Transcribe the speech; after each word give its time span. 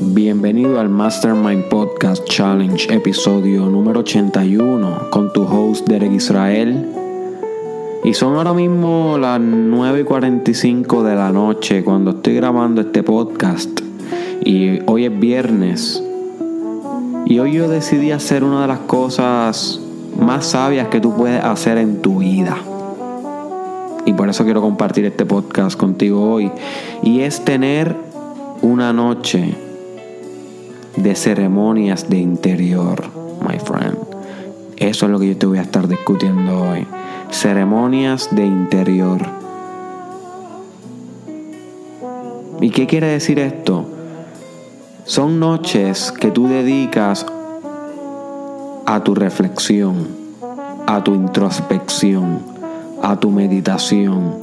Mastermind 0.00 1.64
Podcast 1.68 2.24
Challenge, 2.24 2.86
episodio 2.90 3.66
número 3.66 4.00
81, 4.00 5.10
con 5.10 5.30
tu 5.32 5.42
host 5.42 5.86
Derek 5.86 6.12
Israel. 6.12 6.88
Y 8.02 8.14
son 8.14 8.36
ahora 8.36 8.54
mismo 8.54 9.18
las 9.18 9.38
9 9.40 10.00
y 10.00 10.04
45 10.04 11.02
de 11.02 11.14
la 11.14 11.30
noche 11.32 11.84
cuando 11.84 12.12
estoy 12.12 12.34
grabando 12.34 12.80
este 12.80 13.02
podcast. 13.02 13.80
Y 14.42 14.78
hoy 14.86 15.04
es 15.04 15.20
viernes. 15.20 16.02
Y 17.26 17.38
hoy 17.38 17.52
yo 17.52 17.68
decidí 17.68 18.10
hacer 18.10 18.42
una 18.42 18.62
de 18.62 18.68
las 18.68 18.80
cosas 18.80 19.80
más 20.18 20.46
sabias 20.46 20.88
que 20.88 21.00
tú 21.00 21.14
puedes 21.14 21.44
hacer 21.44 21.76
en 21.76 22.00
tu 22.00 22.20
vida. 22.20 22.56
Y 24.06 24.14
por 24.14 24.30
eso 24.30 24.44
quiero 24.44 24.62
compartir 24.62 25.04
este 25.04 25.26
podcast 25.26 25.78
contigo 25.78 26.32
hoy. 26.32 26.50
Y 27.02 27.20
es 27.20 27.44
tener 27.44 27.94
una 28.62 28.94
noche 28.94 29.69
de 31.00 31.14
ceremonias 31.14 32.08
de 32.08 32.18
interior, 32.18 33.02
my 33.46 33.58
friend. 33.58 33.96
Eso 34.76 35.06
es 35.06 35.12
lo 35.12 35.18
que 35.18 35.28
yo 35.28 35.36
te 35.36 35.46
voy 35.46 35.58
a 35.58 35.62
estar 35.62 35.88
discutiendo 35.88 36.62
hoy. 36.62 36.86
Ceremonias 37.30 38.28
de 38.30 38.44
interior. 38.44 39.20
¿Y 42.60 42.70
qué 42.70 42.86
quiere 42.86 43.06
decir 43.06 43.38
esto? 43.38 43.86
Son 45.04 45.40
noches 45.40 46.12
que 46.12 46.30
tú 46.30 46.48
dedicas 46.48 47.24
a 48.86 49.02
tu 49.02 49.14
reflexión, 49.14 50.08
a 50.86 51.02
tu 51.02 51.14
introspección, 51.14 52.40
a 53.02 53.16
tu 53.16 53.30
meditación, 53.30 54.34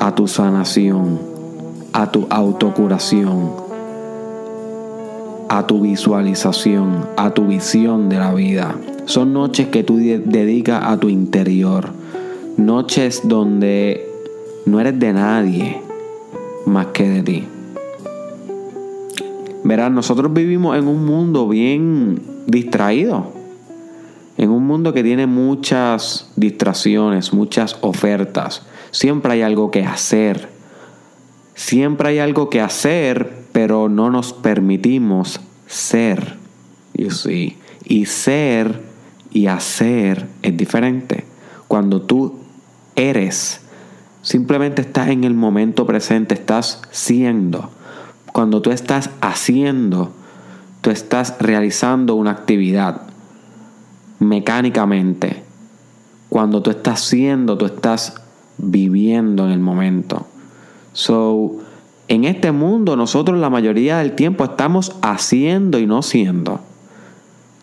a 0.00 0.14
tu 0.14 0.26
sanación, 0.26 1.20
a 1.92 2.10
tu 2.10 2.26
autocuración 2.30 3.59
a 5.50 5.66
tu 5.66 5.80
visualización, 5.80 7.08
a 7.16 7.34
tu 7.34 7.48
visión 7.48 8.08
de 8.08 8.18
la 8.18 8.32
vida. 8.32 8.76
Son 9.06 9.32
noches 9.32 9.66
que 9.66 9.82
tú 9.82 9.96
dedicas 9.96 10.80
a 10.84 10.96
tu 10.96 11.08
interior. 11.08 11.88
Noches 12.56 13.22
donde 13.24 14.08
no 14.64 14.78
eres 14.78 15.00
de 15.00 15.12
nadie 15.12 15.82
más 16.66 16.86
que 16.86 17.08
de 17.08 17.22
ti. 17.24 17.48
Verás, 19.64 19.90
nosotros 19.90 20.32
vivimos 20.32 20.78
en 20.78 20.86
un 20.86 21.04
mundo 21.04 21.48
bien 21.48 22.22
distraído. 22.46 23.32
En 24.38 24.50
un 24.50 24.64
mundo 24.64 24.92
que 24.92 25.02
tiene 25.02 25.26
muchas 25.26 26.30
distracciones, 26.36 27.32
muchas 27.32 27.76
ofertas. 27.80 28.62
Siempre 28.92 29.32
hay 29.32 29.42
algo 29.42 29.72
que 29.72 29.84
hacer. 29.84 30.48
Siempre 31.56 32.10
hay 32.10 32.18
algo 32.20 32.48
que 32.50 32.60
hacer, 32.60 33.39
pero 33.52 33.88
no 33.88 34.10
nos 34.10 34.32
permitimos 34.32 35.40
ser. 35.66 36.36
You 36.94 37.10
see. 37.10 37.56
Y 37.84 38.06
ser 38.06 38.82
y 39.30 39.46
hacer 39.46 40.28
es 40.42 40.56
diferente. 40.56 41.24
Cuando 41.68 42.02
tú 42.02 42.38
eres, 42.96 43.60
simplemente 44.22 44.82
estás 44.82 45.08
en 45.08 45.24
el 45.24 45.34
momento 45.34 45.86
presente, 45.86 46.34
estás 46.34 46.82
siendo. 46.90 47.70
Cuando 48.32 48.62
tú 48.62 48.70
estás 48.70 49.10
haciendo, 49.20 50.12
tú 50.80 50.90
estás 50.90 51.36
realizando 51.40 52.14
una 52.14 52.30
actividad 52.32 53.02
mecánicamente. 54.18 55.42
Cuando 56.28 56.62
tú 56.62 56.70
estás 56.70 57.00
siendo, 57.00 57.58
tú 57.58 57.66
estás 57.66 58.14
viviendo 58.58 59.46
en 59.46 59.52
el 59.52 59.60
momento. 59.60 60.26
So, 60.92 61.58
en 62.10 62.24
este 62.24 62.50
mundo 62.50 62.96
nosotros 62.96 63.38
la 63.38 63.50
mayoría 63.50 63.98
del 63.98 64.16
tiempo 64.16 64.42
estamos 64.42 64.96
haciendo 65.00 65.78
y 65.78 65.86
no 65.86 66.02
siendo. 66.02 66.58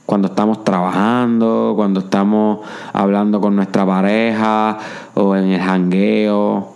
Cuando 0.05 0.29
estamos 0.29 0.63
trabajando, 0.63 1.73
cuando 1.75 1.99
estamos 1.99 2.59
hablando 2.93 3.41
con 3.41 3.57
nuestra 3.57 3.85
pareja 3.85 4.77
o 5.15 5.35
en 5.35 5.49
el 5.49 5.59
jangueo 5.59 6.75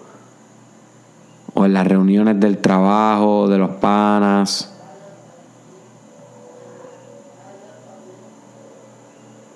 o 1.54 1.66
en 1.66 1.74
las 1.74 1.88
reuniones 1.88 2.42
del 2.42 2.58
trabajo, 2.58 3.48
de 3.48 3.58
los 3.58 3.70
panas. 3.70 4.74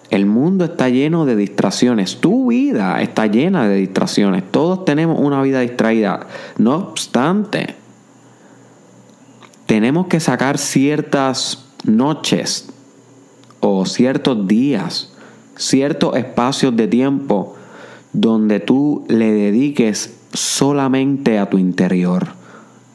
El 0.09 0.26
mundo 0.26 0.64
está 0.64 0.88
lleno 0.88 1.26
de 1.26 1.36
distracciones. 1.36 2.22
Tu 2.22 2.47
vida 2.47 3.02
está 3.02 3.26
llena 3.26 3.68
de 3.68 3.76
distracciones. 3.76 4.50
Todos 4.52 4.86
tenemos 4.86 5.20
una 5.20 5.42
vida 5.42 5.59
distraída. 5.59 6.28
No 6.58 6.78
obstante, 6.78 7.76
tenemos 9.66 10.08
que 10.08 10.20
sacar 10.20 10.58
ciertas 10.58 11.66
noches 11.84 12.70
o 13.59 13.86
ciertos 13.86 14.48
días, 14.48 15.12
ciertos 15.56 16.16
espacios 16.18 16.76
de 16.76 16.88
tiempo 16.88 17.56
donde 18.14 18.59
tú 18.59 19.06
le 19.08 19.31
dediques 19.31 20.16
solamente 20.34 21.40
a 21.40 21.50
tu 21.50 21.58
interior, 21.58 22.28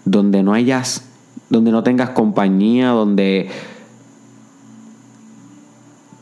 donde 0.05 0.43
no 0.43 0.55
hayas, 0.55 1.05
donde 1.49 1.71
no 1.71 1.83
tengas 1.83 2.11
compañía, 2.11 2.89
donde 2.89 3.49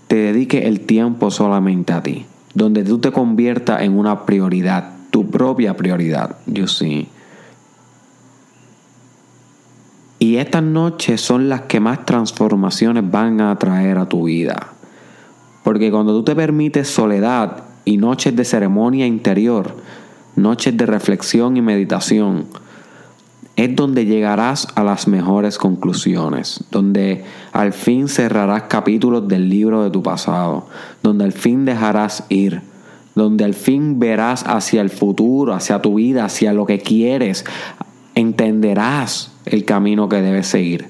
te 0.09 0.16
dedique 0.16 0.66
el 0.66 0.80
tiempo 0.80 1.30
solamente 1.30 1.92
a 1.92 2.03
ti, 2.03 2.26
donde 2.54 2.82
tú 2.82 2.98
te 2.98 3.12
conviertas 3.12 3.82
en 3.82 3.98
una 3.98 4.25
prioridad, 4.25 4.92
tu 5.10 5.30
propia 5.30 5.76
prioridad, 5.76 6.38
you 6.47 6.66
see. 6.66 7.09
Y 10.18 10.36
estas 10.36 10.62
noches 10.62 11.20
son 11.20 11.48
las 11.48 11.62
que 11.62 11.80
más 11.80 12.04
transformaciones 12.04 13.08
van 13.08 13.40
a 13.40 13.56
traer 13.56 13.98
a 13.98 14.08
tu 14.08 14.24
vida. 14.24 14.72
Porque 15.62 15.90
cuando 15.90 16.12
tú 16.12 16.24
te 16.24 16.34
permites 16.34 16.88
soledad 16.88 17.64
y 17.84 17.98
noches 17.98 18.34
de 18.34 18.44
ceremonia 18.44 19.06
interior, 19.06 19.76
noches 20.34 20.76
de 20.76 20.86
reflexión 20.86 21.56
y 21.56 21.62
meditación, 21.62 22.46
es 23.58 23.74
donde 23.74 24.06
llegarás 24.06 24.68
a 24.76 24.84
las 24.84 25.08
mejores 25.08 25.58
conclusiones, 25.58 26.64
donde 26.70 27.24
al 27.52 27.72
fin 27.72 28.08
cerrarás 28.08 28.64
capítulos 28.64 29.26
del 29.26 29.50
libro 29.50 29.82
de 29.82 29.90
tu 29.90 30.00
pasado, 30.00 30.68
donde 31.02 31.24
al 31.24 31.32
fin 31.32 31.64
dejarás 31.64 32.24
ir, 32.28 32.62
donde 33.16 33.44
al 33.44 33.54
fin 33.54 33.98
verás 33.98 34.44
hacia 34.46 34.80
el 34.80 34.90
futuro, 34.90 35.54
hacia 35.54 35.82
tu 35.82 35.96
vida, 35.96 36.24
hacia 36.24 36.52
lo 36.52 36.66
que 36.66 36.78
quieres, 36.78 37.44
entenderás 38.20 39.32
el 39.44 39.64
camino 39.64 40.08
que 40.08 40.22
debes 40.22 40.46
seguir. 40.46 40.86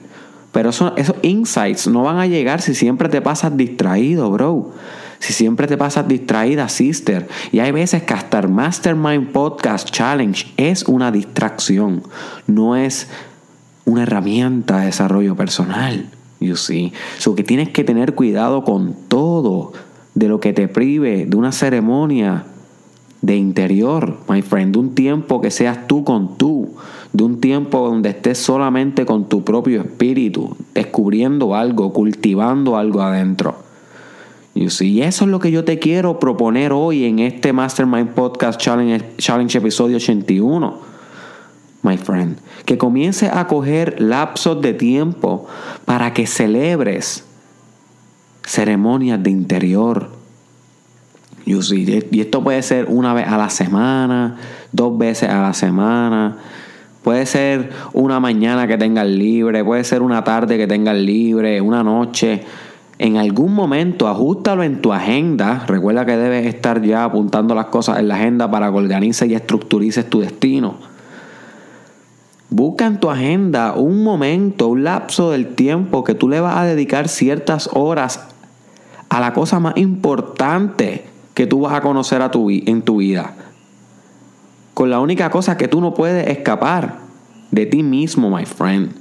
Pero 0.52 0.70
esos 0.70 0.92
insights 1.22 1.86
no 1.86 2.02
van 2.02 2.18
a 2.18 2.26
llegar 2.26 2.60
si 2.62 2.74
siempre 2.74 3.08
te 3.08 3.20
pasas 3.20 3.56
distraído, 3.56 4.30
bro. 4.30 4.72
Si 5.18 5.32
siempre 5.32 5.66
te 5.66 5.76
pasas 5.76 6.06
distraída, 6.08 6.68
sister. 6.68 7.28
Y 7.52 7.58
hay 7.58 7.72
veces 7.72 8.02
que 8.04 8.14
hasta 8.14 8.38
el 8.38 8.48
Mastermind 8.48 9.32
Podcast 9.32 9.90
Challenge 9.90 10.46
es 10.56 10.84
una 10.84 11.10
distracción. 11.10 12.02
No 12.46 12.76
es 12.76 13.08
una 13.84 14.04
herramienta 14.04 14.78
de 14.80 14.86
desarrollo 14.86 15.34
personal. 15.36 16.08
You 16.40 16.56
see. 16.56 16.92
So 17.18 17.34
que 17.34 17.42
tienes 17.42 17.70
que 17.70 17.84
tener 17.84 18.14
cuidado 18.14 18.64
con 18.64 18.94
todo 19.08 19.72
de 20.14 20.28
lo 20.28 20.40
que 20.40 20.52
te 20.52 20.68
prive 20.68 21.26
de 21.26 21.36
una 21.36 21.52
ceremonia 21.52 22.44
de 23.20 23.36
interior, 23.36 24.18
my 24.28 24.42
friend, 24.42 24.72
de 24.72 24.78
un 24.78 24.94
tiempo 24.94 25.40
que 25.40 25.50
seas 25.50 25.86
tú 25.88 26.04
con 26.04 26.38
tú, 26.38 26.76
de 27.12 27.24
un 27.24 27.40
tiempo 27.40 27.88
donde 27.88 28.10
estés 28.10 28.38
solamente 28.38 29.06
con 29.06 29.28
tu 29.28 29.44
propio 29.44 29.80
espíritu, 29.80 30.56
descubriendo 30.74 31.54
algo, 31.54 31.92
cultivando 31.92 32.76
algo 32.76 33.02
adentro. 33.02 33.56
Y 34.54 35.00
eso 35.02 35.24
es 35.24 35.30
lo 35.30 35.38
que 35.38 35.50
yo 35.50 35.64
te 35.64 35.78
quiero 35.78 36.18
proponer 36.18 36.72
hoy 36.72 37.04
en 37.04 37.20
este 37.20 37.52
Mastermind 37.52 38.10
Podcast 38.10 38.60
Challenge, 38.60 39.04
Challenge 39.16 39.58
episodio 39.58 39.96
81, 39.96 40.78
my 41.82 41.96
friend. 41.96 42.38
Que 42.64 42.76
comiences 42.76 43.30
a 43.32 43.46
coger 43.46 44.00
lapsos 44.00 44.60
de 44.60 44.74
tiempo 44.74 45.46
para 45.84 46.12
que 46.12 46.26
celebres 46.26 47.24
ceremonias 48.44 49.22
de 49.22 49.30
interior, 49.30 50.18
y 51.48 52.20
esto 52.20 52.44
puede 52.44 52.62
ser 52.62 52.86
una 52.90 53.14
vez 53.14 53.26
a 53.26 53.38
la 53.38 53.48
semana, 53.48 54.36
dos 54.70 54.98
veces 54.98 55.30
a 55.30 55.40
la 55.40 55.54
semana. 55.54 56.36
Puede 57.02 57.26
ser 57.26 57.70
una 57.92 58.20
mañana 58.20 58.66
que 58.66 58.76
tengas 58.76 59.06
libre, 59.06 59.64
puede 59.64 59.84
ser 59.84 60.02
una 60.02 60.24
tarde 60.24 60.58
que 60.58 60.66
tengas 60.66 60.96
libre, 60.96 61.60
una 61.60 61.82
noche. 61.82 62.44
En 62.98 63.16
algún 63.16 63.54
momento, 63.54 64.08
ajustalo 64.08 64.64
en 64.64 64.82
tu 64.82 64.92
agenda. 64.92 65.64
Recuerda 65.68 66.04
que 66.04 66.16
debes 66.16 66.46
estar 66.46 66.82
ya 66.82 67.04
apuntando 67.04 67.54
las 67.54 67.66
cosas 67.66 68.00
en 68.00 68.08
la 68.08 68.16
agenda 68.16 68.50
para 68.50 68.70
que 68.70 68.76
organices 68.76 69.28
y 69.28 69.34
estructurices 69.34 70.10
tu 70.10 70.20
destino. 70.20 70.76
Busca 72.50 72.86
en 72.86 72.98
tu 72.98 73.10
agenda 73.10 73.74
un 73.74 74.02
momento, 74.02 74.68
un 74.68 74.82
lapso 74.82 75.30
del 75.30 75.54
tiempo 75.54 76.02
que 76.02 76.14
tú 76.14 76.28
le 76.28 76.40
vas 76.40 76.56
a 76.56 76.64
dedicar 76.64 77.08
ciertas 77.08 77.70
horas 77.72 78.26
a 79.08 79.20
la 79.20 79.32
cosa 79.32 79.60
más 79.60 79.76
importante 79.76 81.04
que 81.34 81.46
tú 81.46 81.60
vas 81.60 81.74
a 81.74 81.82
conocer 81.82 82.22
a 82.22 82.30
tu, 82.30 82.50
en 82.50 82.82
tu 82.82 82.96
vida. 82.96 83.34
Con 84.78 84.90
la 84.90 85.00
única 85.00 85.28
cosa 85.28 85.56
que 85.56 85.66
tú 85.66 85.80
no 85.80 85.92
puedes 85.92 86.28
escapar 86.28 87.00
de 87.50 87.66
ti 87.66 87.82
mismo, 87.82 88.30
my 88.30 88.46
friend. 88.46 88.92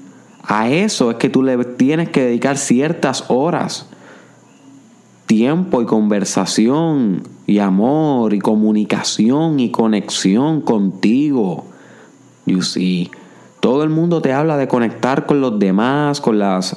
A 0.42 0.70
eso 0.70 1.12
es 1.12 1.18
que 1.18 1.30
tú 1.30 1.44
le 1.44 1.56
tienes 1.66 2.10
que 2.10 2.24
dedicar 2.24 2.58
ciertas 2.58 3.26
horas. 3.28 3.88
Tiempo 5.28 5.84
y 5.84 5.86
conversación 5.86 7.22
y 7.46 7.60
amor 7.60 8.34
y 8.34 8.40
comunicación 8.40 9.60
y 9.60 9.70
conexión 9.70 10.62
contigo. 10.62 11.66
You 12.48 12.64
see, 12.64 13.12
todo 13.60 13.84
el 13.84 13.92
mundo 13.92 14.20
te 14.24 14.34
habla 14.34 14.58
de 14.58 14.68
conectar 14.68 15.28
con 15.28 15.42
los 15.42 15.60
demás, 15.60 16.22
con 16.22 16.40
las 16.40 16.76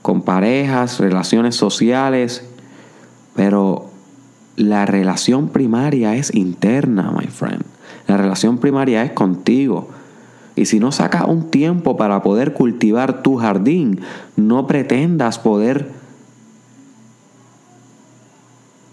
con 0.00 0.22
parejas, 0.22 1.00
relaciones 1.00 1.54
sociales, 1.54 2.48
pero 3.36 3.90
la 4.56 4.86
relación 4.86 5.50
primaria 5.50 6.16
es 6.16 6.34
interna, 6.34 7.12
my 7.14 7.26
friend. 7.26 7.69
La 8.10 8.16
relación 8.16 8.58
primaria 8.58 9.04
es 9.04 9.12
contigo. 9.12 9.88
Y 10.56 10.64
si 10.64 10.80
no 10.80 10.90
sacas 10.90 11.26
un 11.28 11.48
tiempo 11.48 11.96
para 11.96 12.24
poder 12.24 12.54
cultivar 12.54 13.22
tu 13.22 13.36
jardín, 13.36 14.00
no 14.34 14.66
pretendas 14.66 15.38
poder 15.38 15.92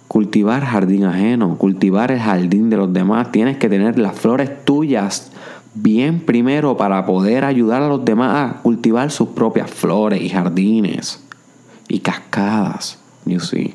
cultivar 0.07 0.63
jardín 0.63 1.05
ajeno, 1.05 1.57
cultivar 1.57 2.11
el 2.11 2.19
jardín 2.19 2.69
de 2.69 2.77
los 2.77 2.93
demás. 2.93 3.31
Tienes 3.31 3.57
que 3.57 3.69
tener 3.69 3.97
las 3.97 4.15
flores 4.15 4.63
tuyas 4.65 5.31
bien 5.73 6.19
primero 6.19 6.77
para 6.77 7.03
poder 7.07 7.43
ayudar 7.43 7.81
a 7.81 7.87
los 7.87 8.05
demás 8.05 8.35
a 8.35 8.61
cultivar 8.61 9.09
sus 9.09 9.29
propias 9.29 9.71
flores 9.71 10.21
y 10.21 10.29
jardines 10.29 11.23
y 11.87 12.01
cascadas. 12.01 12.99
You 13.25 13.39
see. 13.39 13.73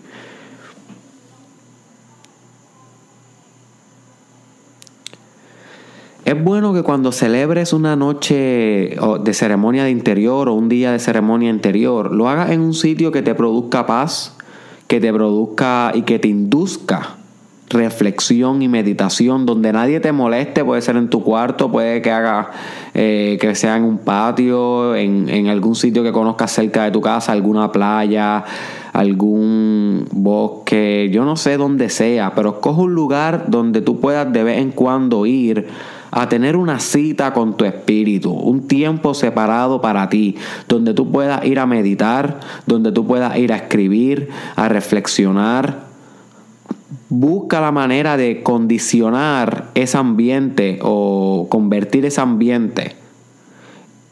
Es 6.25 6.43
bueno 6.43 6.73
que 6.73 6.83
cuando 6.83 7.11
celebres 7.11 7.73
una 7.73 7.97
noche 7.97 8.97
de 9.21 9.35
ceremonia 9.35 9.85
de 9.85 9.91
interior 9.91 10.49
o 10.49 10.55
un 10.55 10.69
día 10.69 10.93
de 10.93 11.01
ceremonia 11.01 11.51
interior, 11.51 12.13
lo 12.15 12.29
hagas 12.29 12.51
en 12.51 12.61
un 12.61 12.75
sitio 12.75 13.11
que 13.11 13.23
te 13.23 13.35
produzca 13.35 13.87
paz, 13.87 14.37
que 14.87 15.01
te 15.01 15.13
produzca 15.13 15.91
y 15.95 16.03
que 16.03 16.21
te 16.21 16.29
induzca 16.29 17.17
reflexión 17.71 18.63
y 18.63 18.69
meditación 18.69 19.47
donde 19.47 19.73
nadie 19.73 19.99
te 19.99 20.13
moleste, 20.13 20.65
puede 20.65 20.83
ser 20.83 20.97
en 20.97 21.09
tu 21.09 21.25
cuarto, 21.25 21.73
puede 21.73 22.03
que 22.03 22.11
haga 22.11 22.51
eh, 22.95 23.39
que 23.41 23.55
sea 23.55 23.77
en 23.77 23.85
un 23.85 23.99
patio, 23.99 24.95
en, 24.95 25.29
en 25.29 25.49
algún 25.49 25.75
sitio 25.75 26.03
que 26.03 26.13
conozcas 26.13 26.53
cerca 26.53 26.85
de 26.85 26.91
tu 26.91 27.01
casa, 27.01 27.33
alguna 27.33 27.73
playa, 27.73 28.45
algún 28.93 30.07
bosque, 30.13 31.09
yo 31.11 31.25
no 31.25 31.37
sé 31.37 31.57
dónde 31.57 31.89
sea, 31.89 32.35
pero 32.35 32.51
escoge 32.51 32.83
un 32.83 32.95
lugar 32.95 33.47
donde 33.49 33.81
tú 33.81 33.99
puedas 33.99 34.31
de 34.33 34.45
vez 34.45 34.59
en 34.59 34.71
cuando 34.71 35.27
ir 35.27 35.67
a 36.12 36.29
tener 36.29 36.56
una 36.56 36.79
cita 36.79 37.32
con 37.32 37.56
tu 37.56 37.64
espíritu, 37.64 38.31
un 38.31 38.69
tiempo 38.69 39.14
separado 39.14 39.81
para 39.81 40.11
ti, 40.11 40.37
donde 40.69 40.93
tú 40.93 41.11
puedas 41.11 41.44
ir 41.47 41.59
a 41.59 41.67
meditar, 41.67 42.38
donde 42.67 42.93
tú 42.93 43.06
puedas 43.06 43.37
ir 43.38 43.50
a 43.53 43.56
escribir, 43.56 44.29
a 44.55 44.69
reflexionar. 44.69 45.87
Busca 47.09 47.62
la 47.62 47.73
manera 47.73 48.19
de 48.19 48.43
condicionar 48.43 49.70
ese 49.75 49.97
ambiente 49.97 50.79
o 50.82 51.47
convertir 51.49 52.05
ese 52.05 52.20
ambiente 52.20 52.94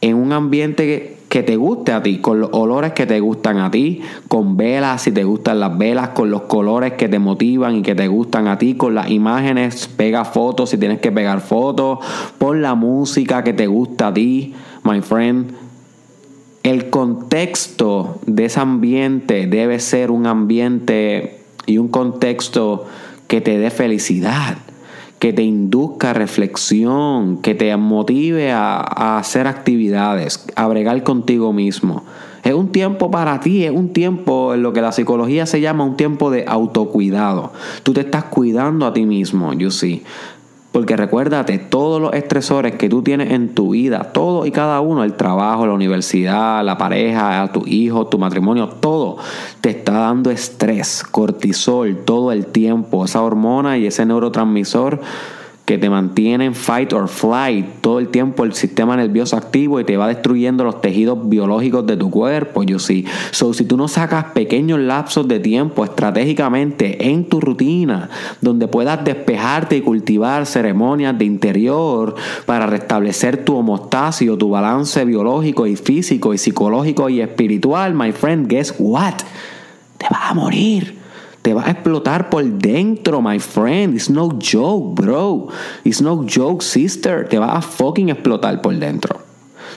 en 0.01 0.17
un 0.17 0.33
ambiente 0.33 1.20
que 1.31 1.45
te 1.45 1.55
guste 1.55 1.93
a 1.93 2.03
ti, 2.03 2.19
con 2.19 2.41
los 2.41 2.51
olores 2.53 2.93
que 2.93 3.07
te 3.07 3.21
gustan 3.21 3.59
a 3.59 3.71
ti, 3.71 4.03
con 4.27 4.57
velas 4.57 5.03
si 5.03 5.13
te 5.13 5.23
gustan 5.23 5.61
las 5.61 5.79
velas, 5.79 6.09
con 6.09 6.29
los 6.29 6.43
colores 6.43 6.95
que 6.95 7.09
te 7.09 7.21
motivan 7.21 7.77
y 7.77 7.83
que 7.83 7.95
te 7.95 8.09
gustan 8.09 8.49
a 8.49 8.59
ti, 8.59 8.75
con 8.75 8.97
las 8.97 9.11
imágenes, 9.11 9.87
pega 9.87 10.25
fotos 10.25 10.71
si 10.71 10.77
tienes 10.77 10.99
que 10.99 11.13
pegar 11.13 11.41
fotos, 11.41 12.01
pon 12.37 12.63
la 12.63 12.75
música 12.75 13.45
que 13.45 13.53
te 13.53 13.69
gusta 13.69 14.09
a 14.09 14.13
ti, 14.13 14.55
my 14.83 15.01
friend. 15.03 15.53
El 16.65 16.91
contexto 16.91 18.19
de 18.27 18.47
ese 18.47 18.59
ambiente 18.59 19.47
debe 19.47 19.79
ser 19.79 20.11
un 20.11 20.27
ambiente 20.27 21.39
y 21.65 21.79
un 21.79 21.87
contexto 21.87 22.87
que 23.29 23.41
te 23.41 23.57
dé 23.57 23.71
felicidad 23.71 24.59
que 25.21 25.35
te 25.35 25.43
induzca 25.43 26.15
reflexión, 26.15 27.43
que 27.43 27.55
te 27.55 27.77
motive 27.77 28.53
a, 28.53 29.19
hacer 29.19 29.47
actividades, 29.47 30.47
a 30.57 30.67
bregar 30.67 31.03
contigo 31.03 31.53
mismo. 31.53 32.05
Es 32.43 32.55
un 32.55 32.73
tiempo 32.73 33.11
para 33.11 33.39
ti, 33.41 33.65
es 33.65 33.71
un 33.71 33.91
tiempo 33.91 34.55
en 34.55 34.63
lo 34.63 34.73
que 34.73 34.81
la 34.81 34.93
psicología 34.93 35.45
se 35.45 35.61
llama 35.61 35.85
un 35.85 35.99
tiempo 35.99 36.31
de 36.31 36.47
autocuidado. 36.49 37.53
Tú 37.83 37.93
te 37.93 38.01
estás 38.01 38.25
cuidando 38.25 38.87
a 38.87 38.95
ti 38.95 39.05
mismo, 39.05 39.53
you 39.53 39.71
see. 39.71 40.03
Porque 40.73 40.97
recuérdate, 40.97 41.59
todos 41.59 42.01
los 42.01 42.13
estresores 42.13 42.77
que 42.77 42.89
tú 42.89 43.03
tienes 43.03 43.33
en 43.33 43.55
tu 43.55 43.71
vida, 43.71 44.13
todo 44.13 44.47
y 44.47 44.53
cada 44.53 44.81
uno, 44.81 45.03
el 45.03 45.15
trabajo, 45.15 45.67
la 45.67 45.73
universidad, 45.73 46.65
la 46.65 46.79
pareja, 46.79 47.51
tu 47.53 47.67
hijo, 47.67 48.07
tu 48.07 48.19
matrimonio, 48.19 48.69
todo 48.69 49.17
te 49.61 49.71
está 49.71 49.93
dando 49.93 50.31
estrés, 50.31 51.03
cortisol 51.03 51.99
todo 52.05 52.31
el 52.31 52.47
tiempo, 52.47 53.05
esa 53.05 53.21
hormona 53.21 53.79
y 53.79 53.87
ese 53.87 54.07
neurotransmisor 54.07 55.01
que 55.71 55.79
te 55.79 55.89
mantienen 55.89 56.57
fight 56.57 56.93
or 56.93 57.07
flight 57.07 57.65
todo 57.81 58.01
el 58.01 58.09
tiempo 58.09 58.43
el 58.43 58.55
sistema 58.55 58.97
nervioso 58.97 59.37
activo 59.37 59.79
y 59.79 59.85
te 59.85 59.97
va 59.97 60.09
destruyendo 60.09 60.65
los 60.65 60.81
tejidos 60.81 61.29
biológicos 61.29 61.87
de 61.87 61.97
tu 61.97 62.11
cuerpo, 62.11 62.65
yo 62.65 62.81
sí. 62.81 63.07
So, 63.31 63.55
si 63.55 63.65
tú 63.67 63.77
no 63.77 63.87
sacas 63.87 64.25
pequeños 64.35 64.81
lapsos 64.81 65.29
de 65.29 65.39
tiempo 65.39 65.85
estratégicamente 65.85 67.09
en 67.09 67.25
tu 67.25 67.41
rutina, 67.41 68.11
donde 68.41 68.67
puedas 68.67 69.05
despejarte 69.05 69.77
y 69.77 69.83
cultivar 69.83 70.45
ceremonias 70.45 71.17
de 71.17 71.25
interior 71.25 72.17
para 72.47 72.67
restablecer 72.67 73.45
tu 73.45 73.55
homostasia, 73.55 74.37
tu 74.37 74.51
balance 74.51 75.05
biológico 75.05 75.69
y 75.69 75.77
físico 75.77 76.35
y 76.35 76.39
psicológico 76.39 77.09
y 77.09 77.21
espiritual, 77.21 77.95
my 77.95 78.11
friend, 78.11 78.49
guess 78.49 78.75
what? 78.77 79.15
Te 79.99 80.07
vas 80.11 80.33
a 80.33 80.35
morir. 80.35 81.00
Te 81.43 81.55
vas 81.55 81.67
a 81.67 81.71
explotar 81.71 82.29
por 82.29 82.45
dentro, 82.45 83.23
my 83.23 83.39
friend. 83.39 83.95
It's 83.95 84.11
no 84.11 84.39
joke, 84.39 85.01
bro. 85.01 85.49
It's 85.85 86.03
no 86.03 86.27
joke, 86.29 86.63
sister. 86.63 87.27
Te 87.29 87.39
vas 87.39 87.57
a 87.57 87.63
fucking 87.63 88.11
explotar 88.11 88.61
por 88.61 88.75
dentro. 88.77 89.21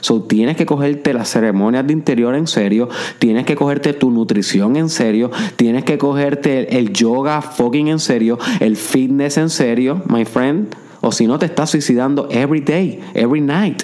So, 0.00 0.22
tienes 0.22 0.56
que 0.56 0.66
cogerte 0.66 1.14
las 1.14 1.30
ceremonias 1.30 1.86
de 1.86 1.94
interior 1.94 2.34
en 2.34 2.46
serio, 2.46 2.90
tienes 3.18 3.46
que 3.46 3.56
cogerte 3.56 3.94
tu 3.94 4.10
nutrición 4.10 4.76
en 4.76 4.90
serio, 4.90 5.30
tienes 5.56 5.84
que 5.84 5.96
cogerte 5.96 6.76
el, 6.76 6.92
yoga 6.92 7.40
fucking 7.40 7.88
en 7.88 7.98
serio, 7.98 8.38
el 8.60 8.76
fitness 8.76 9.38
en 9.38 9.48
serio, 9.48 10.02
my 10.08 10.26
friend. 10.26 10.74
O 11.00 11.12
si 11.12 11.26
no, 11.26 11.38
te 11.38 11.46
estás 11.46 11.70
suicidando 11.70 12.28
every 12.30 12.60
day, 12.60 13.00
every 13.14 13.40
night. 13.40 13.82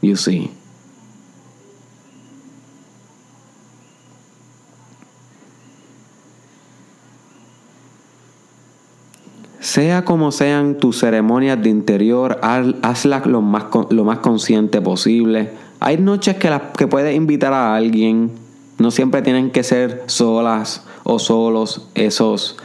You 0.00 0.16
see. 0.16 0.61
Sea 9.72 10.04
como 10.04 10.32
sean 10.32 10.74
tus 10.74 10.98
ceremonias 11.00 11.62
de 11.62 11.70
interior, 11.70 12.38
hazlas 12.42 13.24
lo 13.24 13.40
más, 13.40 13.64
lo 13.88 14.04
más 14.04 14.18
consciente 14.18 14.82
posible. 14.82 15.48
Hay 15.80 15.96
noches 15.96 16.36
que, 16.36 16.50
las, 16.50 16.60
que 16.76 16.86
puedes 16.86 17.16
invitar 17.16 17.54
a 17.54 17.74
alguien. 17.74 18.32
No 18.76 18.90
siempre 18.90 19.22
tienen 19.22 19.50
que 19.50 19.62
ser 19.62 20.02
solas 20.08 20.84
o 21.04 21.18
solos 21.18 21.88
esos, 21.94 22.58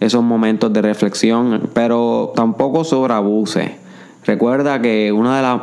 esos 0.00 0.24
momentos 0.24 0.72
de 0.72 0.82
reflexión, 0.82 1.70
pero 1.72 2.32
tampoco 2.34 2.82
sobreabuse. 2.82 3.76
Recuerda 4.24 4.82
que 4.82 5.12
una 5.12 5.40
de, 5.40 5.60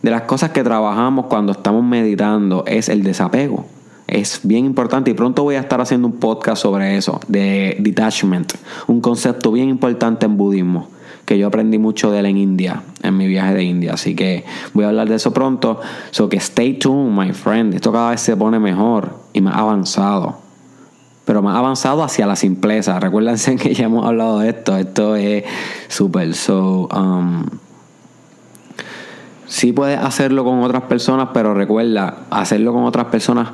de 0.00 0.10
las 0.10 0.22
cosas 0.22 0.52
que 0.52 0.64
trabajamos 0.64 1.26
cuando 1.26 1.52
estamos 1.52 1.84
meditando 1.84 2.64
es 2.66 2.88
el 2.88 3.02
desapego 3.02 3.66
es 4.10 4.40
bien 4.42 4.64
importante 4.64 5.10
y 5.10 5.14
pronto 5.14 5.42
voy 5.42 5.54
a 5.54 5.60
estar 5.60 5.80
haciendo 5.80 6.08
un 6.08 6.14
podcast 6.14 6.62
sobre 6.62 6.96
eso, 6.96 7.20
de 7.28 7.76
detachment, 7.80 8.52
un 8.86 9.00
concepto 9.00 9.52
bien 9.52 9.68
importante 9.68 10.26
en 10.26 10.36
budismo 10.36 10.88
que 11.30 11.38
yo 11.38 11.46
aprendí 11.46 11.78
mucho 11.78 12.10
de 12.10 12.18
él 12.18 12.26
en 12.26 12.36
India, 12.38 12.82
en 13.04 13.16
mi 13.16 13.28
viaje 13.28 13.54
de 13.54 13.62
India. 13.62 13.94
Así 13.94 14.16
que 14.16 14.44
voy 14.72 14.84
a 14.84 14.88
hablar 14.88 15.08
de 15.08 15.14
eso 15.14 15.32
pronto. 15.32 15.80
So 16.10 16.28
que 16.28 16.38
stay 16.38 16.74
tuned, 16.74 17.16
my 17.16 17.32
friend. 17.32 17.72
Esto 17.72 17.92
cada 17.92 18.10
vez 18.10 18.20
se 18.20 18.36
pone 18.36 18.58
mejor 18.58 19.14
y 19.32 19.40
más 19.40 19.54
avanzado. 19.54 20.38
Pero 21.24 21.40
más 21.40 21.56
avanzado 21.56 22.02
hacia 22.02 22.26
la 22.26 22.34
simpleza. 22.34 22.98
Recuérdense 22.98 23.54
que 23.62 23.72
ya 23.72 23.84
hemos 23.84 24.04
hablado 24.06 24.40
de 24.40 24.48
esto. 24.48 24.76
Esto 24.76 25.14
es 25.14 25.44
súper. 25.86 26.34
So, 26.34 26.88
um, 26.92 27.44
sí 29.46 29.72
puedes 29.72 30.00
hacerlo 30.00 30.42
con 30.42 30.64
otras 30.64 30.82
personas, 30.82 31.28
pero 31.32 31.54
recuerda, 31.54 32.24
hacerlo 32.30 32.72
con 32.72 32.82
otras 32.82 33.06
personas 33.06 33.50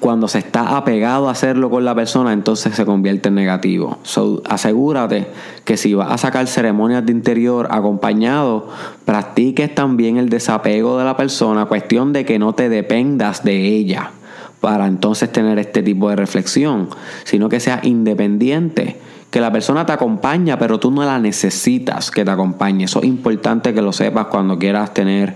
cuando 0.00 0.28
se 0.28 0.38
está 0.38 0.76
apegado 0.78 1.28
a 1.28 1.32
hacerlo 1.32 1.68
con 1.68 1.84
la 1.84 1.94
persona, 1.94 2.32
entonces 2.32 2.74
se 2.74 2.86
convierte 2.86 3.28
en 3.28 3.34
negativo. 3.34 3.98
So, 4.02 4.42
asegúrate 4.48 5.26
que 5.64 5.76
si 5.76 5.92
vas 5.92 6.10
a 6.10 6.18
sacar 6.18 6.46
ceremonias 6.46 7.04
de 7.04 7.12
interior 7.12 7.68
acompañado, 7.70 8.68
practiques 9.04 9.74
también 9.74 10.16
el 10.16 10.30
desapego 10.30 10.98
de 10.98 11.04
la 11.04 11.18
persona, 11.18 11.66
cuestión 11.66 12.14
de 12.14 12.24
que 12.24 12.38
no 12.38 12.54
te 12.54 12.70
dependas 12.70 13.44
de 13.44 13.66
ella 13.66 14.12
para 14.60 14.86
entonces 14.86 15.30
tener 15.30 15.58
este 15.58 15.82
tipo 15.82 16.08
de 16.08 16.16
reflexión, 16.16 16.88
sino 17.24 17.50
que 17.50 17.60
sea 17.60 17.80
independiente, 17.82 18.98
que 19.30 19.40
la 19.40 19.52
persona 19.52 19.84
te 19.84 19.92
acompaña, 19.92 20.58
pero 20.58 20.80
tú 20.80 20.90
no 20.90 21.04
la 21.04 21.18
necesitas 21.18 22.10
que 22.10 22.24
te 22.24 22.30
acompañe. 22.30 22.84
Eso 22.84 23.00
es 23.00 23.06
importante 23.06 23.74
que 23.74 23.82
lo 23.82 23.92
sepas 23.92 24.26
cuando 24.26 24.58
quieras 24.58 24.94
tener 24.94 25.34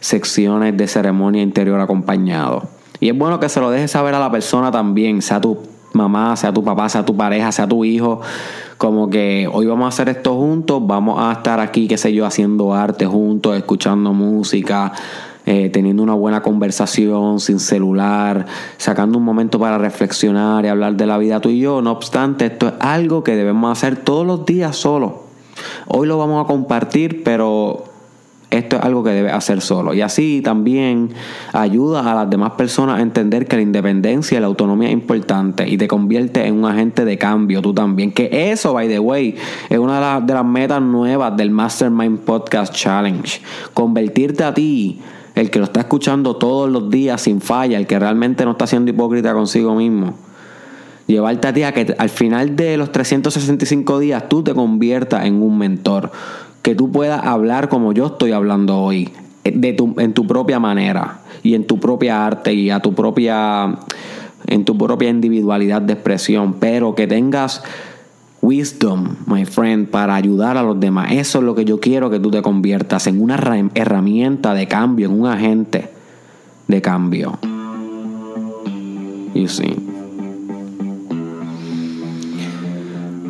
secciones 0.00 0.76
de 0.76 0.88
ceremonia 0.88 1.42
interior 1.42 1.80
acompañado. 1.80 2.75
Y 3.00 3.08
es 3.08 3.18
bueno 3.18 3.40
que 3.40 3.48
se 3.48 3.60
lo 3.60 3.70
dejes 3.70 3.90
saber 3.90 4.14
a 4.14 4.20
la 4.20 4.30
persona 4.30 4.70
también, 4.70 5.22
sea 5.22 5.40
tu 5.40 5.58
mamá, 5.92 6.36
sea 6.36 6.52
tu 6.52 6.62
papá, 6.62 6.88
sea 6.88 7.04
tu 7.04 7.16
pareja, 7.16 7.50
sea 7.52 7.66
tu 7.66 7.84
hijo, 7.84 8.20
como 8.78 9.08
que 9.10 9.48
hoy 9.50 9.66
vamos 9.66 9.86
a 9.86 9.88
hacer 9.88 10.08
esto 10.08 10.34
juntos, 10.36 10.86
vamos 10.86 11.18
a 11.18 11.32
estar 11.32 11.60
aquí, 11.60 11.88
qué 11.88 11.96
sé 11.96 12.12
yo, 12.12 12.26
haciendo 12.26 12.74
arte 12.74 13.06
juntos, 13.06 13.56
escuchando 13.56 14.12
música, 14.12 14.92
eh, 15.46 15.70
teniendo 15.72 16.02
una 16.02 16.14
buena 16.14 16.42
conversación 16.42 17.40
sin 17.40 17.60
celular, 17.60 18.46
sacando 18.76 19.18
un 19.18 19.24
momento 19.24 19.58
para 19.58 19.78
reflexionar 19.78 20.64
y 20.64 20.68
hablar 20.68 20.96
de 20.96 21.06
la 21.06 21.18
vida 21.18 21.40
tú 21.40 21.48
y 21.48 21.60
yo. 21.60 21.80
No 21.82 21.92
obstante, 21.92 22.46
esto 22.46 22.68
es 22.68 22.74
algo 22.80 23.24
que 23.24 23.36
debemos 23.36 23.70
hacer 23.70 23.96
todos 23.96 24.26
los 24.26 24.44
días 24.44 24.76
solo. 24.76 25.24
Hoy 25.86 26.06
lo 26.06 26.18
vamos 26.18 26.44
a 26.44 26.48
compartir, 26.48 27.22
pero 27.22 27.84
esto 28.50 28.76
es 28.76 28.82
algo 28.82 29.02
que 29.02 29.10
debe 29.10 29.30
hacer 29.30 29.60
solo. 29.60 29.92
Y 29.92 30.02
así 30.02 30.40
también 30.42 31.10
ayuda 31.52 32.10
a 32.10 32.14
las 32.14 32.30
demás 32.30 32.52
personas 32.52 32.98
a 32.98 33.02
entender 33.02 33.46
que 33.46 33.56
la 33.56 33.62
independencia 33.62 34.38
y 34.38 34.40
la 34.40 34.46
autonomía 34.46 34.88
es 34.88 34.94
importante 34.94 35.68
y 35.68 35.76
te 35.76 35.88
convierte 35.88 36.46
en 36.46 36.54
un 36.54 36.64
agente 36.64 37.04
de 37.04 37.18
cambio 37.18 37.60
tú 37.60 37.74
también. 37.74 38.12
Que 38.12 38.50
eso, 38.52 38.72
by 38.72 38.88
the 38.88 39.00
way, 39.00 39.34
es 39.68 39.78
una 39.78 39.96
de 39.96 40.00
las, 40.00 40.26
de 40.26 40.34
las 40.34 40.44
metas 40.44 40.80
nuevas 40.80 41.36
del 41.36 41.50
Mastermind 41.50 42.20
Podcast 42.20 42.72
Challenge. 42.72 43.40
Convertirte 43.74 44.44
a 44.44 44.54
ti, 44.54 45.00
el 45.34 45.50
que 45.50 45.58
lo 45.58 45.64
está 45.64 45.80
escuchando 45.80 46.36
todos 46.36 46.70
los 46.70 46.88
días 46.88 47.20
sin 47.20 47.40
falla, 47.40 47.78
el 47.78 47.86
que 47.86 47.98
realmente 47.98 48.44
no 48.44 48.52
está 48.52 48.66
siendo 48.66 48.90
hipócrita 48.90 49.34
consigo 49.34 49.74
mismo. 49.74 50.14
Llevarte 51.06 51.48
a 51.48 51.52
ti 51.52 51.62
a 51.62 51.72
que 51.72 51.94
al 51.98 52.10
final 52.10 52.56
de 52.56 52.76
los 52.76 52.90
365 52.90 54.00
días 54.00 54.28
tú 54.28 54.42
te 54.42 54.54
conviertas 54.54 55.24
en 55.24 55.40
un 55.40 55.56
mentor 55.56 56.10
que 56.66 56.74
tú 56.74 56.90
puedas 56.90 57.24
hablar 57.24 57.68
como 57.68 57.92
yo 57.92 58.06
estoy 58.06 58.32
hablando 58.32 58.78
hoy, 58.78 59.08
eh, 59.44 59.52
de 59.54 59.72
tu, 59.72 59.94
en 59.98 60.14
tu 60.14 60.26
propia 60.26 60.58
manera 60.58 61.20
y 61.44 61.54
en 61.54 61.64
tu 61.64 61.78
propia 61.78 62.26
arte 62.26 62.54
y 62.54 62.70
a 62.70 62.80
tu 62.80 62.92
propia 62.92 63.78
en 64.48 64.64
tu 64.64 64.76
propia 64.76 65.08
individualidad 65.08 65.80
de 65.80 65.92
expresión, 65.92 66.54
pero 66.58 66.96
que 66.96 67.06
tengas 67.06 67.62
wisdom, 68.42 69.14
my 69.26 69.44
friend, 69.44 69.90
para 69.90 70.16
ayudar 70.16 70.56
a 70.56 70.64
los 70.64 70.80
demás. 70.80 71.12
Eso 71.12 71.38
es 71.38 71.44
lo 71.44 71.54
que 71.54 71.64
yo 71.64 71.78
quiero 71.78 72.10
que 72.10 72.18
tú 72.18 72.32
te 72.32 72.42
conviertas 72.42 73.06
en 73.06 73.22
una 73.22 73.36
herramienta 73.74 74.52
de 74.52 74.66
cambio, 74.66 75.06
en 75.06 75.20
un 75.20 75.28
agente 75.28 75.88
de 76.66 76.82
cambio. 76.82 77.38
You 79.34 79.46
see. 79.46 79.95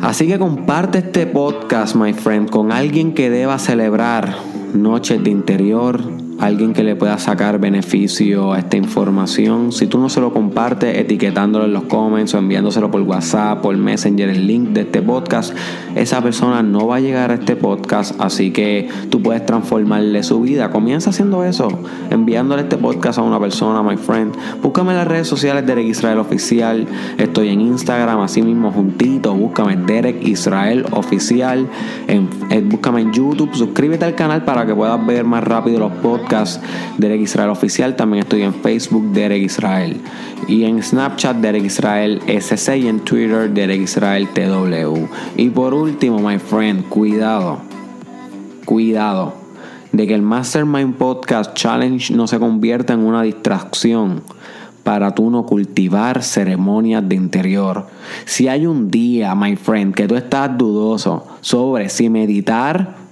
Así 0.01 0.27
que 0.27 0.37
comparte 0.37 0.99
este 0.99 1.25
podcast, 1.25 1.95
my 1.95 2.13
friend, 2.13 2.49
con 2.49 2.71
alguien 2.71 3.13
que 3.13 3.29
deba 3.29 3.57
celebrar 3.57 4.35
noches 4.73 5.23
de 5.23 5.31
interior, 5.31 5.99
alguien 6.39 6.73
que 6.73 6.83
le 6.83 6.95
pueda 6.95 7.17
sacar 7.17 7.59
beneficio 7.59 8.53
a 8.53 8.59
esta 8.59 8.77
información. 8.77 9.71
Si 9.71 9.87
tú 9.87 9.97
no 9.97 10.09
se 10.09 10.21
lo 10.21 10.33
compartes 10.33 10.97
etiquetándolo 10.97 11.65
en 11.65 11.73
los 11.73 11.83
comments 11.83 12.33
o 12.35 12.37
enviándoselo 12.37 12.91
por 12.91 13.01
WhatsApp, 13.01 13.61
por 13.61 13.75
Messenger, 13.75 14.29
el 14.29 14.45
link 14.45 14.69
de 14.69 14.81
este 14.81 15.01
podcast, 15.01 15.55
esa 15.95 16.21
persona 16.21 16.61
no 16.61 16.87
va 16.87 16.97
a 16.97 16.99
llegar 16.99 17.31
a 17.31 17.35
este 17.35 17.55
podcast, 17.55 18.19
así 18.21 18.51
que 18.51 18.87
tú 19.09 19.21
puedes 19.21 19.45
transformarle 19.45 20.21
su 20.21 20.41
vida. 20.41 20.69
Comienza 20.69 21.09
haciendo 21.09 21.43
eso, 21.43 21.69
enviándole 22.11 22.63
este 22.63 22.77
podcast 22.77 23.17
a 23.17 23.23
una 23.23 23.39
persona, 23.39 23.81
my 23.81 23.97
friend. 23.97 24.35
Búscame 24.61 24.91
en 24.91 24.97
las 24.97 25.07
redes 25.07 25.27
sociales 25.27 25.65
Derek 25.65 25.87
Israel 25.87 26.19
Oficial. 26.19 26.85
Estoy 27.17 27.49
en 27.49 27.61
Instagram, 27.61 28.19
así 28.19 28.43
mismo 28.43 28.71
juntito. 28.71 29.33
Búscame 29.33 29.75
Derek 29.75 30.21
Israel 30.27 30.85
Oficial. 30.91 31.67
En, 32.07 32.29
eh, 32.51 32.61
búscame 32.61 33.01
en 33.01 33.13
YouTube. 33.13 33.49
Suscríbete 33.53 34.05
al 34.05 34.13
canal 34.13 34.43
para 34.43 34.65
que 34.65 34.75
puedas 34.75 35.03
ver 35.05 35.25
más 35.25 35.43
rápido 35.43 35.79
los 35.79 35.91
podcasts 35.93 36.26
podcast 36.27 36.61
Derek 36.97 37.21
Israel 37.21 37.49
Oficial. 37.49 37.95
También 37.95 38.23
estoy 38.23 38.41
en 38.41 38.53
Facebook 38.53 39.13
Derek 39.13 39.43
Israel. 39.43 39.97
Y 40.47 40.65
en 40.65 40.83
Snapchat 40.83 41.37
Derek 41.37 41.63
Israel 41.63 42.21
SC 42.27 42.77
y 42.77 42.87
en 42.87 42.99
Twitter 42.99 43.49
Derek 43.49 43.81
Israel 43.81 44.27
TW. 44.33 45.07
Y 45.37 45.49
por 45.49 45.73
último, 45.73 46.19
my 46.19 46.37
friend, 46.37 46.89
cuidado. 46.89 47.59
Cuidado. 48.65 49.35
De 49.93 50.05
que 50.05 50.15
el 50.15 50.21
Mastermind 50.21 50.95
Podcast 50.95 51.53
Challenge 51.53 52.13
no 52.13 52.27
se 52.27 52.39
convierta 52.39 52.93
en 52.93 52.99
una 52.99 53.21
distracción 53.21 54.21
para 54.83 55.15
tú 55.15 55.29
no 55.29 55.45
cultivar 55.45 56.23
ceremonias 56.23 57.07
de 57.07 57.15
interior. 57.15 57.87
Si 58.25 58.49
hay 58.49 58.65
un 58.65 58.91
día, 58.91 59.33
my 59.33 59.55
friend, 59.55 59.95
que 59.95 60.07
tú 60.07 60.15
estás 60.15 60.57
dudoso 60.57 61.25
sobre 61.39 61.87
si 61.87 62.09
meditar 62.09 63.06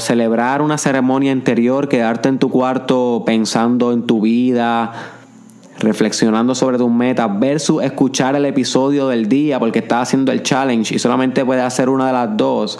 celebrar 0.00 0.62
una 0.62 0.78
ceremonia 0.78 1.32
interior, 1.32 1.88
quedarte 1.88 2.28
en 2.28 2.38
tu 2.38 2.50
cuarto 2.50 3.22
pensando 3.24 3.92
en 3.92 4.06
tu 4.06 4.20
vida, 4.20 4.92
reflexionando 5.78 6.54
sobre 6.54 6.78
tus 6.78 6.90
metas, 6.90 7.28
versus 7.38 7.82
escuchar 7.82 8.36
el 8.36 8.44
episodio 8.44 9.08
del 9.08 9.28
día 9.28 9.58
porque 9.58 9.80
estás 9.80 10.08
haciendo 10.08 10.32
el 10.32 10.42
challenge 10.42 10.94
y 10.94 10.98
solamente 10.98 11.44
puedes 11.44 11.64
hacer 11.64 11.88
una 11.88 12.06
de 12.06 12.12
las 12.12 12.36
dos. 12.36 12.78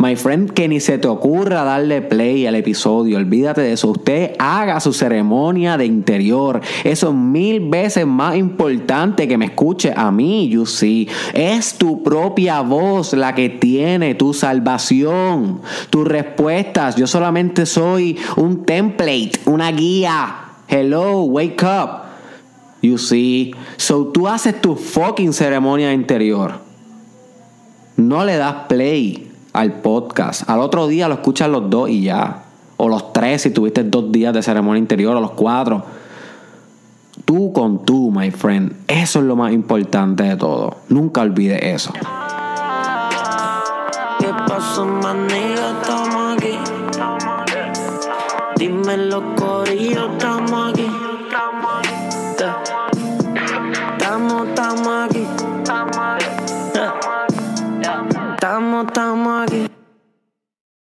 My 0.00 0.16
friend, 0.16 0.52
que 0.52 0.66
ni 0.66 0.80
se 0.80 0.96
te 0.96 1.08
ocurra 1.08 1.62
darle 1.62 2.00
play 2.00 2.46
al 2.46 2.54
episodio, 2.54 3.18
olvídate 3.18 3.60
de 3.60 3.74
eso. 3.74 3.90
Usted 3.90 4.32
haga 4.38 4.80
su 4.80 4.94
ceremonia 4.94 5.76
de 5.76 5.84
interior. 5.84 6.62
Eso 6.84 7.10
es 7.10 7.14
mil 7.14 7.68
veces 7.68 8.06
más 8.06 8.34
importante 8.36 9.28
que 9.28 9.36
me 9.36 9.44
escuche 9.44 9.92
a 9.94 10.10
mí, 10.10 10.48
you 10.48 10.64
see. 10.64 11.06
Es 11.34 11.74
tu 11.74 12.02
propia 12.02 12.62
voz 12.62 13.12
la 13.12 13.34
que 13.34 13.50
tiene 13.50 14.14
tu 14.14 14.32
salvación, 14.32 15.60
tus 15.90 16.08
respuestas. 16.08 16.96
Yo 16.96 17.06
solamente 17.06 17.66
soy 17.66 18.16
un 18.38 18.64
template, 18.64 19.32
una 19.44 19.70
guía. 19.70 20.34
Hello, 20.66 21.24
wake 21.24 21.62
up. 21.62 22.04
You 22.80 22.96
see. 22.96 23.54
So 23.76 24.06
tú 24.06 24.26
haces 24.26 24.62
tu 24.62 24.76
fucking 24.76 25.34
ceremonia 25.34 25.92
interior. 25.92 26.54
No 27.98 28.24
le 28.24 28.38
das 28.38 28.64
play 28.66 29.29
al 29.52 29.72
podcast. 29.80 30.48
Al 30.48 30.60
otro 30.60 30.86
día 30.86 31.08
lo 31.08 31.14
escuchas 31.14 31.48
los 31.48 31.68
dos 31.70 31.88
y 31.88 32.02
ya. 32.02 32.44
O 32.76 32.88
los 32.88 33.12
tres 33.12 33.42
si 33.42 33.50
tuviste 33.50 33.84
dos 33.84 34.10
días 34.10 34.32
de 34.32 34.42
ceremonia 34.42 34.78
interior, 34.78 35.16
o 35.16 35.20
los 35.20 35.32
cuatro. 35.32 35.82
Tú 37.24 37.52
con 37.52 37.84
tú, 37.84 38.10
my 38.10 38.30
friend. 38.30 38.72
Eso 38.88 39.18
es 39.18 39.24
lo 39.24 39.36
más 39.36 39.52
importante 39.52 40.22
de 40.22 40.36
todo. 40.36 40.78
Nunca 40.88 41.20
olvides 41.20 41.60
eso. 41.62 41.92
¿Qué 44.18 44.28
pasó? 44.46 44.86